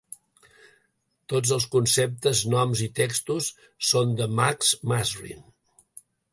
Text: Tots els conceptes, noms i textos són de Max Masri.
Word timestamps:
Tots 1.33 1.51
els 1.57 1.67
conceptes, 1.75 2.41
noms 2.55 2.83
i 2.87 2.89
textos 3.01 3.53
són 3.93 4.19
de 4.23 4.31
Max 4.41 4.75
Masri. 4.95 5.39